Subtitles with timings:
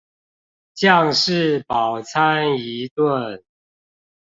[0.73, 3.43] 將士飽餐一頓